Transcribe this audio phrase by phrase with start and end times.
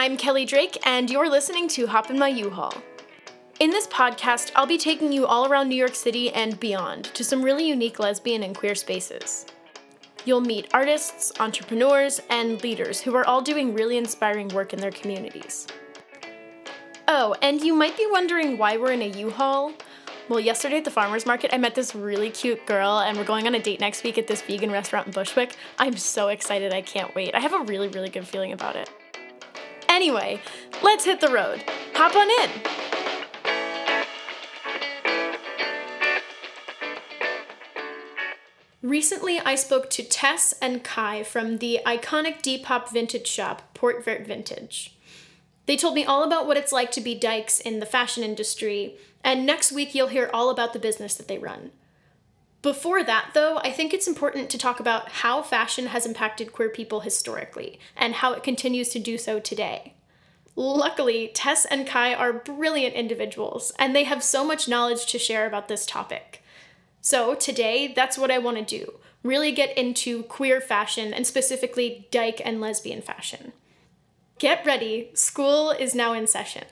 [0.00, 2.72] I'm Kelly Drake, and you're listening to Hop in My U-Haul.
[3.58, 7.22] In this podcast, I'll be taking you all around New York City and beyond to
[7.22, 9.44] some really unique lesbian and queer spaces.
[10.24, 14.90] You'll meet artists, entrepreneurs, and leaders who are all doing really inspiring work in their
[14.90, 15.66] communities.
[17.06, 19.74] Oh, and you might be wondering why we're in a U-Haul.
[20.30, 23.46] Well, yesterday at the farmer's market, I met this really cute girl, and we're going
[23.46, 25.56] on a date next week at this vegan restaurant in Bushwick.
[25.78, 27.34] I'm so excited, I can't wait.
[27.34, 28.88] I have a really, really good feeling about it.
[29.90, 30.40] Anyway,
[30.84, 31.64] let's hit the road.
[31.94, 32.50] Hop on in.
[38.82, 44.26] Recently, I spoke to Tess and Kai from the iconic Depop vintage shop, Port Vert
[44.26, 44.96] Vintage.
[45.66, 48.94] They told me all about what it's like to be dykes in the fashion industry,
[49.24, 51.72] and next week you'll hear all about the business that they run.
[52.62, 56.68] Before that, though, I think it's important to talk about how fashion has impacted queer
[56.68, 59.94] people historically and how it continues to do so today.
[60.56, 65.46] Luckily, Tess and Kai are brilliant individuals, and they have so much knowledge to share
[65.46, 66.42] about this topic.
[67.00, 72.08] So, today, that's what I want to do really get into queer fashion and specifically
[72.10, 73.52] dyke and lesbian fashion.
[74.38, 76.64] Get ready, school is now in session.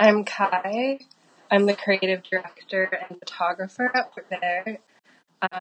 [0.00, 1.00] I'm Kai.
[1.50, 4.80] I'm the creative director and photographer at Port Vert.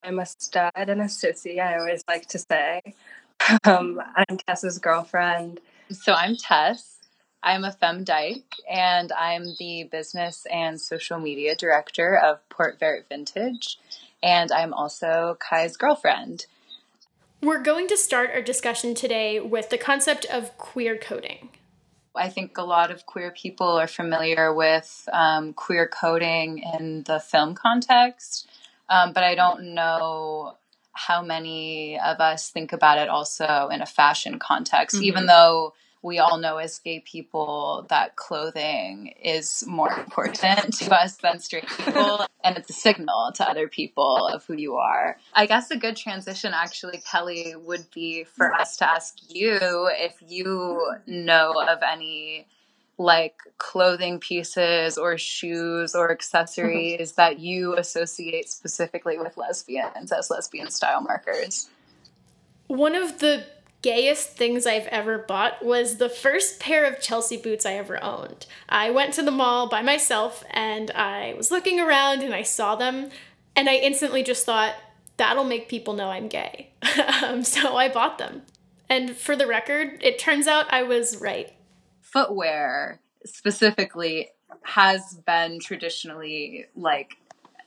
[0.03, 2.81] I'm a stud and a sissy, I always like to say.
[3.63, 5.59] Um, I'm Tess's girlfriend.
[5.89, 6.99] So I'm Tess.
[7.41, 13.07] I'm a femme dyke and I'm the business and social media director of Port Vert
[13.09, 13.79] Vintage.
[14.21, 16.45] And I'm also Kai's girlfriend.
[17.41, 21.49] We're going to start our discussion today with the concept of queer coding.
[22.17, 27.19] I think a lot of queer people are familiar with um, queer coding in the
[27.19, 28.49] film context,
[28.89, 30.55] um, but I don't know
[30.93, 35.05] how many of us think about it also in a fashion context, mm-hmm.
[35.05, 41.17] even though we all know as gay people that clothing is more important to us
[41.17, 45.17] than straight people and it's a signal to other people of who you are.
[45.33, 50.15] I guess a good transition actually Kelly would be for us to ask you if
[50.27, 52.47] you know of any
[52.97, 60.69] like clothing pieces or shoes or accessories that you associate specifically with lesbians as lesbian
[60.69, 61.69] style markers.
[62.67, 63.45] One of the
[63.81, 68.45] gayest things I've ever bought was the first pair of Chelsea boots I ever owned.
[68.67, 72.75] I went to the mall by myself and I was looking around and I saw
[72.75, 73.09] them
[73.55, 74.75] and I instantly just thought,
[75.17, 76.69] that'll make people know I'm gay.
[77.23, 78.43] um, so I bought them.
[78.89, 81.51] And for the record, it turns out I was right.
[82.01, 84.29] Footwear specifically
[84.63, 87.17] has been traditionally like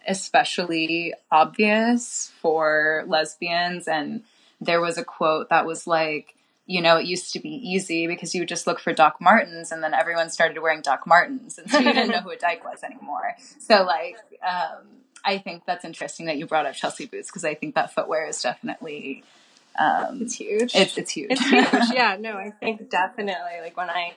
[0.08, 4.22] especially obvious for lesbians and
[4.60, 6.34] there was a quote that was like,
[6.66, 9.72] you know, it used to be easy because you would just look for Doc Martens
[9.72, 12.64] and then everyone started wearing Doc Martens and so you didn't know who a dyke
[12.64, 13.36] was anymore.
[13.58, 14.86] So like, um,
[15.24, 18.26] I think that's interesting that you brought up Chelsea boots because I think that footwear
[18.28, 19.24] is definitely
[19.78, 20.74] um, it's huge.
[20.74, 21.28] It's it's huge.
[21.30, 21.66] It's huge.
[21.92, 24.14] yeah, no, I think definitely like when I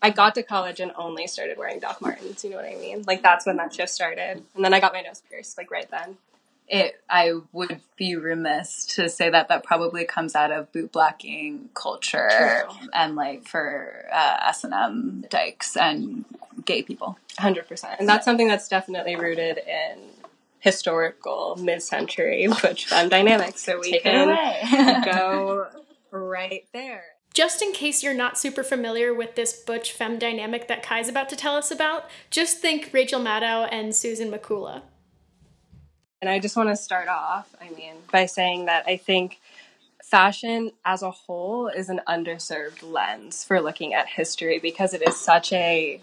[0.00, 2.44] I got to college and only started wearing Doc Martens.
[2.44, 3.04] You know what I mean?
[3.06, 5.90] Like that's when that shift started, and then I got my nose pierced like right
[5.90, 6.16] then
[6.68, 11.68] it I would be remiss to say that that probably comes out of boot blacking
[11.74, 12.88] culture True.
[12.92, 16.24] and like for uh, S and M dykes and
[16.64, 17.18] gay people.
[17.38, 19.98] Hundred percent, and that's something that's definitely rooted in
[20.60, 23.62] historical mid-century butch femme dynamics.
[23.62, 25.66] So we Take can go
[26.10, 27.04] right there.
[27.34, 31.28] Just in case you're not super familiar with this butch femme dynamic that Kai's about
[31.30, 34.82] to tell us about, just think Rachel Maddow and Susan Mikula.
[36.24, 39.42] And I just want to start off, I mean, by saying that I think
[40.02, 45.20] fashion as a whole is an underserved lens for looking at history because it is
[45.20, 46.00] such a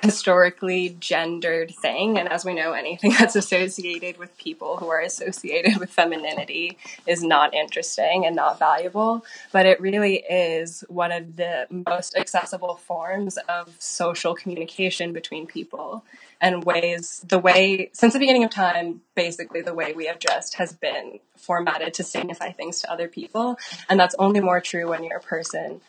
[0.00, 2.18] historically gendered thing.
[2.18, 6.78] And as we know, anything that's associated with people who are associated with femininity
[7.08, 9.24] is not interesting and not valuable.
[9.50, 16.04] But it really is one of the most accessible forms of social communication between people
[16.42, 20.54] and ways, the way, since the beginning of time, basically the way we have dressed
[20.54, 23.56] has been formatted to signify things to other people.
[23.88, 25.80] And that's only more true when you're a person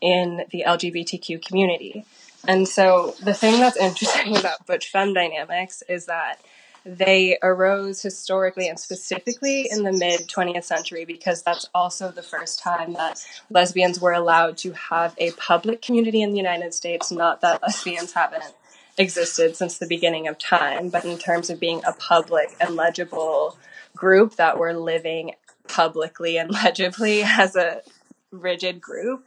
[0.00, 2.04] in the LGBTQ community.
[2.46, 6.40] And so the thing that's interesting about butch femme dynamics is that
[6.86, 12.60] they arose historically and specifically in the mid 20th century because that's also the first
[12.60, 17.10] time that lesbians were allowed to have a public community in the United States.
[17.10, 18.54] Not that lesbians haven't
[18.98, 23.56] existed since the beginning of time, but in terms of being a public and legible
[23.96, 25.32] group that were living
[25.68, 27.82] publicly and legibly as a
[28.30, 29.24] rigid group,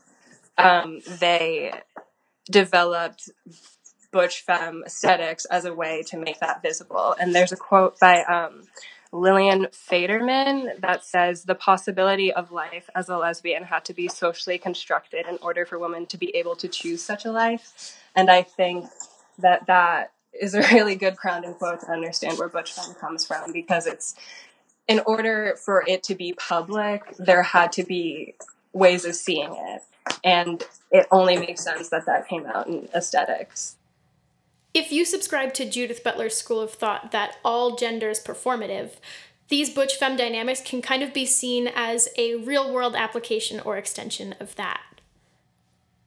[0.58, 1.72] um, they
[2.50, 3.30] developed
[4.12, 7.16] butch femme aesthetics as a way to make that visible.
[7.20, 8.64] And there's a quote by um,
[9.14, 14.58] Lillian Faderman that says the possibility of life as a lesbian had to be socially
[14.58, 17.98] constructed in order for women to be able to choose such a life.
[18.16, 18.90] And I think
[19.42, 23.52] that that is a really good grounding quote to understand where butch femme comes from
[23.52, 24.16] because it's
[24.88, 28.36] in order for it to be public, there had to be
[28.74, 29.82] ways of seeing it.
[30.24, 33.78] And it only makes sense that that came out in aesthetics.
[34.74, 38.92] If you subscribe to Judith Butler's school of thought that all gender is performative,
[39.50, 43.78] these butch femme dynamics can kind of be seen as a real world application or
[43.78, 44.82] extension of that.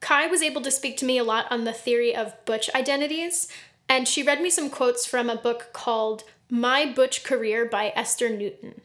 [0.04, 3.48] Kai was able to speak to me a lot on the theory of butch identities,
[3.88, 8.28] and she read me some quotes from a book called My Butch Career by Esther
[8.28, 8.82] Newton.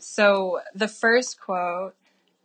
[0.00, 1.94] So the first quote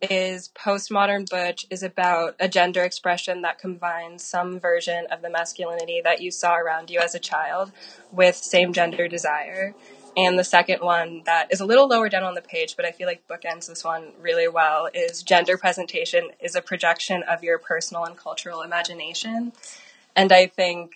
[0.04, 6.00] is postmodern butch is about a gender expression that combines some version of the masculinity
[6.04, 7.72] that you saw around you as a child
[8.12, 9.74] with same gender desire.
[10.18, 12.92] And the second one that is a little lower down on the page, but I
[12.92, 17.60] feel like bookends this one really well, is gender presentation is a projection of your
[17.60, 19.52] personal and cultural imagination.
[20.16, 20.92] And I think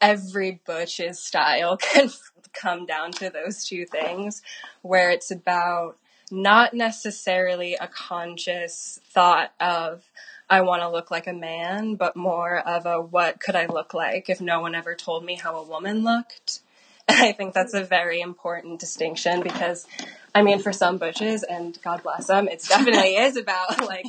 [0.00, 2.10] every butch's style can
[2.52, 4.42] come down to those two things,
[4.82, 5.96] where it's about
[6.30, 10.04] not necessarily a conscious thought of
[10.48, 13.94] I want to look like a man, but more of a what could I look
[13.94, 16.60] like if no one ever told me how a woman looked.
[17.08, 19.86] I think that's a very important distinction because,
[20.34, 24.06] I mean, for some butches, and God bless them, it definitely is about like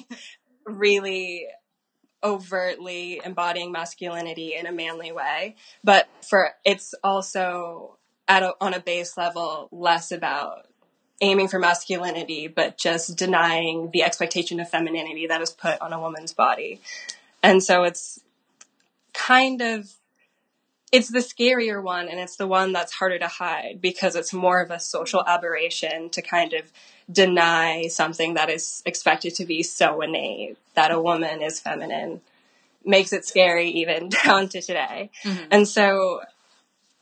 [0.66, 1.48] really
[2.24, 5.56] overtly embodying masculinity in a manly way.
[5.84, 7.98] But for it's also
[8.28, 10.68] at a, on a base level less about
[11.22, 16.00] aiming for masculinity, but just denying the expectation of femininity that is put on a
[16.00, 16.82] woman's body.
[17.44, 18.20] And so it's
[19.14, 19.94] kind of
[20.92, 24.62] it's the scarier one and it's the one that's harder to hide because it's more
[24.62, 26.72] of a social aberration to kind of
[27.12, 32.22] deny something that is expected to be so innate that a woman is feminine
[32.84, 35.10] makes it scary even down to today.
[35.24, 35.46] Mm-hmm.
[35.52, 36.22] And so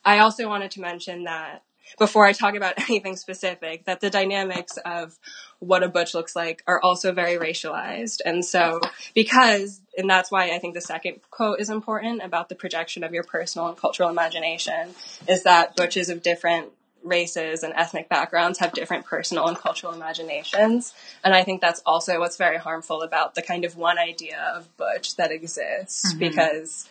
[0.03, 1.63] I also wanted to mention that
[1.97, 5.17] before I talk about anything specific, that the dynamics of
[5.59, 8.19] what a butch looks like are also very racialized.
[8.25, 8.81] And so,
[9.13, 13.13] because, and that's why I think the second quote is important about the projection of
[13.13, 14.89] your personal and cultural imagination,
[15.27, 16.69] is that butches of different
[17.03, 20.93] races and ethnic backgrounds have different personal and cultural imaginations.
[21.23, 24.75] And I think that's also what's very harmful about the kind of one idea of
[24.77, 26.19] butch that exists mm-hmm.
[26.19, 26.87] because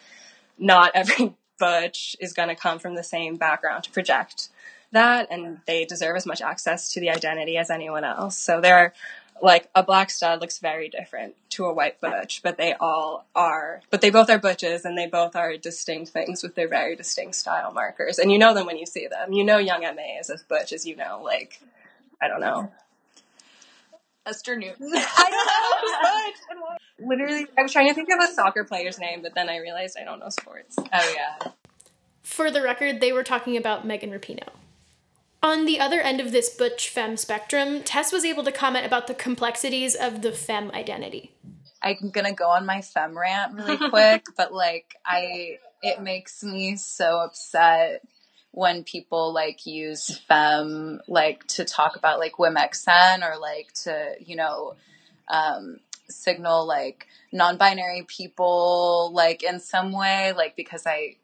[0.59, 4.49] not every butch is going to come from the same background to project
[4.93, 8.39] that and they deserve as much access to the identity as anyone else.
[8.39, 8.93] So they're
[9.43, 13.81] like a black stud looks very different to a white butch, but they all are,
[13.91, 17.35] but they both are butches and they both are distinct things with their very distinct
[17.35, 18.19] style markers.
[18.19, 19.33] And you know them when you see them.
[19.33, 21.61] You know Young MA is as butch as you know, like,
[22.21, 22.71] I don't know.
[24.25, 24.93] Esther Newton.
[24.95, 26.77] I don't know
[27.09, 29.97] Literally, I was trying to think of a soccer player's name, but then I realized
[30.01, 30.77] I don't know sports.
[30.79, 31.51] Oh, yeah.
[32.23, 34.49] For the record, they were talking about Megan Rapinoe.
[35.43, 39.09] On the other end of this butch femme spectrum, Tess was able to comment about
[39.09, 41.35] the complexities of the femme identity.
[41.83, 46.77] I'm gonna go on my femme rant really quick, but like I it makes me
[46.77, 48.07] so upset
[48.53, 54.37] when people like use femme like to talk about like Wimexen or like to, you
[54.37, 54.77] know,
[55.27, 61.17] um, signal like non-binary people like in some way, like because I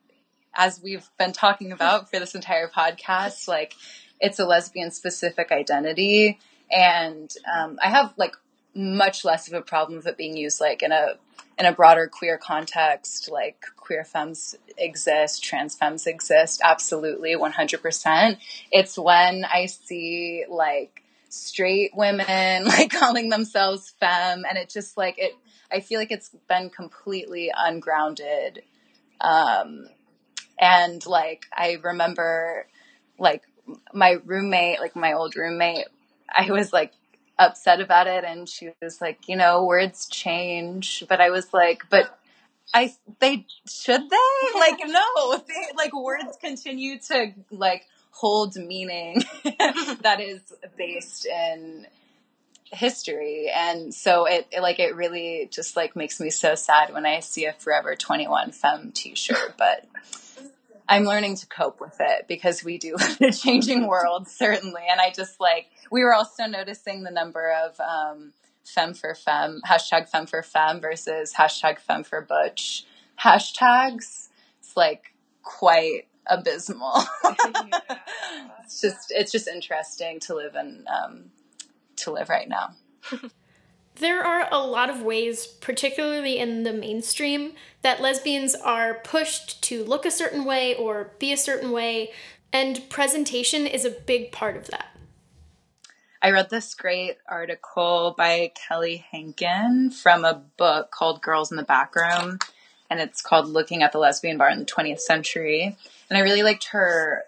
[0.55, 3.75] as we've been talking about for this entire podcast, like
[4.21, 6.39] it's a lesbian specific identity.
[6.71, 8.35] And um, I have like
[8.75, 11.15] much less of a problem with it being used like in a
[11.59, 18.39] in a broader queer context, like queer femmes exist, trans femmes exist, absolutely, 100%.
[18.71, 25.17] It's when I see like straight women like calling themselves femme and it just like
[25.19, 25.33] it,
[25.71, 28.63] I feel like it's been completely ungrounded.
[29.21, 29.89] Um,
[30.61, 32.67] and like, I remember
[33.19, 33.43] like
[33.93, 35.87] my roommate, like my old roommate,
[36.29, 36.93] I was like
[37.39, 41.83] upset about it and she was like, you know, words change, but I was like,
[41.91, 42.19] but
[42.75, 44.17] I they should they?
[44.55, 49.23] Like no, they like words continue to like hold meaning
[50.03, 50.41] that is
[50.77, 51.87] based in
[52.73, 57.07] history and so it, it, like it really just like makes me so sad when
[57.07, 59.87] i see a forever 21 femme t-shirt but
[60.89, 64.83] I'm learning to cope with it because we do live in a changing world, certainly.
[64.91, 68.33] And I just like, we were also noticing the number of um,
[68.65, 72.85] femme for femme, hashtag femme for femme versus hashtag femme for butch
[73.21, 74.29] hashtags.
[74.61, 77.03] It's like quite abysmal.
[78.65, 81.31] it's just, it's just interesting to live in, um,
[81.97, 82.75] to live right now.
[84.01, 89.83] There are a lot of ways, particularly in the mainstream, that lesbians are pushed to
[89.83, 92.13] look a certain way or be a certain way,
[92.53, 94.97] and presentation is a big part of that.
[96.23, 101.63] I read this great article by Kelly Hankin from a book called Girls in the
[101.63, 102.39] Backroom,
[102.91, 105.77] and it's called Looking at the Lesbian Bar in the 20th Century.
[106.09, 107.25] And I really liked her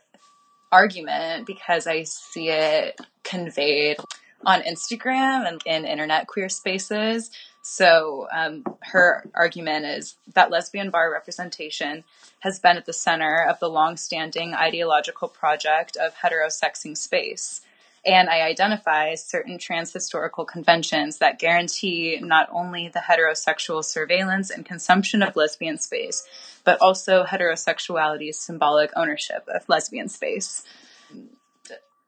[0.72, 3.98] argument because I see it conveyed
[4.44, 7.30] on Instagram and in internet queer spaces.
[7.62, 12.04] So um, her argument is that lesbian bar representation
[12.40, 17.60] has been at the center of the long-standing ideological project of heterosexing space.
[18.04, 24.64] And I identify certain trans historical conventions that guarantee not only the heterosexual surveillance and
[24.64, 26.26] consumption of lesbian space,
[26.64, 30.64] but also heterosexuality's symbolic ownership of lesbian space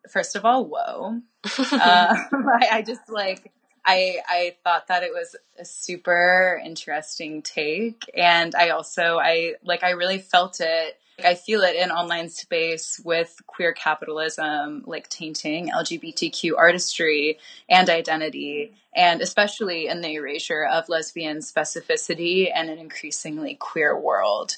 [0.09, 1.21] first of all, whoa.
[1.59, 1.65] uh,
[2.33, 3.53] I, I just like,
[3.85, 8.05] I, I thought that it was a super interesting take.
[8.15, 10.99] And I also, I like, I really felt it.
[11.23, 18.73] I feel it in online space with queer capitalism, like tainting LGBTQ artistry and identity,
[18.95, 24.57] and especially in the erasure of lesbian specificity and an increasingly queer world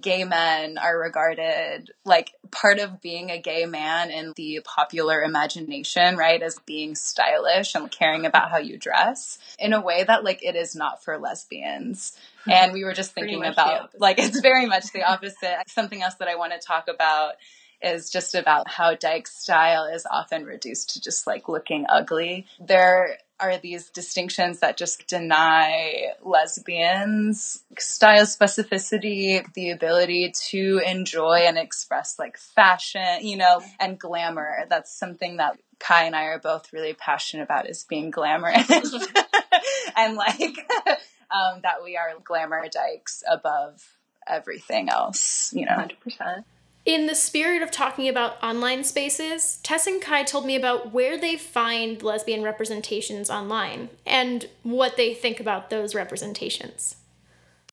[0.00, 6.16] gay men are regarded like part of being a gay man in the popular imagination,
[6.16, 10.42] right, as being stylish and caring about how you dress in a way that like
[10.42, 12.16] it is not for lesbians.
[12.50, 15.58] And we were just thinking about like it's very much the opposite.
[15.68, 17.34] Something else that I want to talk about
[17.82, 22.46] is just about how dyke style is often reduced to just like looking ugly.
[22.60, 31.58] There are these distinctions that just deny lesbians style specificity, the ability to enjoy and
[31.58, 34.66] express like fashion, you know, and glamour.
[34.68, 38.70] That's something that Kai and I are both really passionate about is being glamorous
[39.96, 40.40] and like
[40.86, 43.82] um, that we are glamour dykes above
[44.26, 45.72] everything else, you know.
[45.72, 46.44] 100%.
[46.84, 51.16] In the spirit of talking about online spaces, Tess and Kai told me about where
[51.16, 56.96] they find lesbian representations online and what they think about those representations.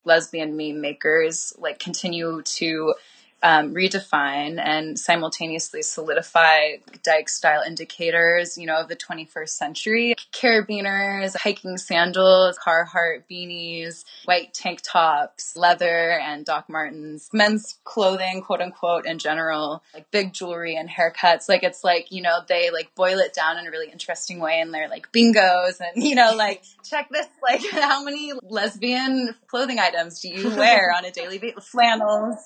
[0.05, 2.93] Lesbian meme makers like continue to
[3.41, 10.15] um, redefine and simultaneously solidify dyke style indicators, you know, of the 21st century.
[10.33, 18.61] Carabiners, hiking sandals, Carhartt beanies, white tank tops, leather and Doc Martens, men's clothing, quote
[18.61, 21.47] unquote, in general, like big jewelry and haircuts.
[21.47, 24.59] Like it's like, you know, they like boil it down in a really interesting way
[24.59, 29.79] and they're like bingos and, you know, like check this, like how many lesbian clothing
[29.79, 31.67] items do you wear on a daily basis?
[31.69, 32.37] Flannels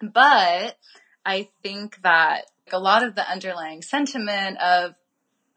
[0.00, 0.76] but
[1.24, 4.94] I think that a lot of the underlying sentiment of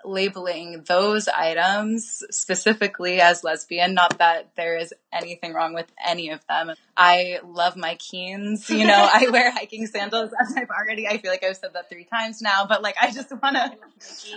[0.06, 6.46] labeling those items specifically as lesbian, not that there is anything wrong with any of
[6.48, 6.72] them.
[6.96, 11.32] I love my Keens, you know, I wear hiking sandals as I've already, I feel
[11.32, 13.76] like I've said that three times now, but like I just wanna,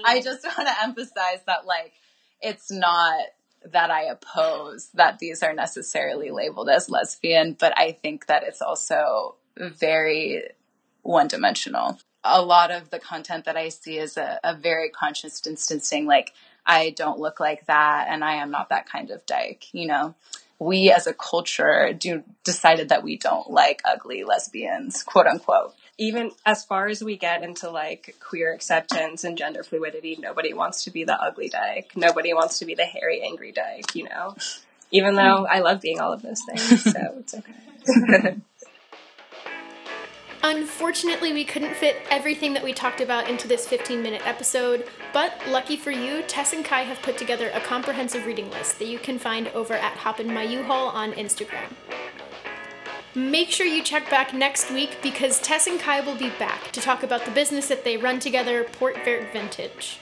[0.04, 1.92] I just wanna emphasize that like
[2.40, 3.20] it's not
[3.70, 8.60] that I oppose that these are necessarily labeled as lesbian, but I think that it's
[8.60, 10.44] also very
[11.02, 11.98] one dimensional.
[12.24, 16.32] A lot of the content that I see is a, a, very conscious distancing, like,
[16.64, 20.14] I don't look like that and I am not that kind of dyke, you know?
[20.60, 25.74] We as a culture do decided that we don't like ugly lesbians, quote unquote.
[25.98, 30.84] Even as far as we get into like queer acceptance and gender fluidity, nobody wants
[30.84, 31.90] to be the ugly dyke.
[31.96, 34.36] Nobody wants to be the hairy, angry dyke, you know?
[34.92, 38.36] Even though I love being all of those things, so it's okay.
[40.44, 45.40] Unfortunately, we couldn't fit everything that we talked about into this 15 minute episode, but
[45.48, 48.98] lucky for you, Tess and Kai have put together a comprehensive reading list that you
[48.98, 51.72] can find over at Hoppin' My U-Haul on Instagram.
[53.14, 56.80] Make sure you check back next week because Tess and Kai will be back to
[56.80, 60.00] talk about the business that they run together, Port Vert Vintage.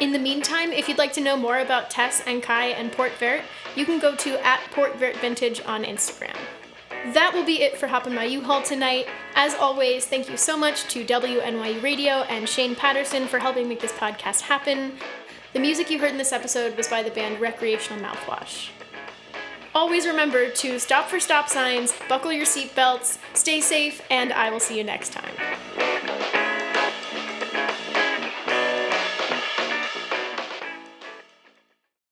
[0.00, 3.12] In the meantime, if you'd like to know more about Tess and Kai and Port
[3.12, 3.42] Vert,
[3.74, 6.36] you can go to at Port Vert Vintage on Instagram.
[7.06, 9.08] That will be it for Hoppin' My U-Haul tonight.
[9.34, 13.80] As always, thank you so much to WNYU Radio and Shane Patterson for helping make
[13.80, 14.96] this podcast happen.
[15.52, 18.68] The music you heard in this episode was by the band Recreational Mouthwash.
[19.74, 24.60] always remember to stop for stop signs, buckle your seatbelts, stay safe, and I will
[24.60, 25.34] see you next time.